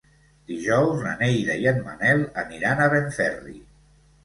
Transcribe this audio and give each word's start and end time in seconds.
Dijous 0.51 1.03
na 1.07 1.11
Neida 1.19 1.59
i 1.65 1.69
en 1.73 1.79
Manel 1.91 2.25
aniran 2.47 2.81
a 2.81 2.91
Benferri. 2.97 3.57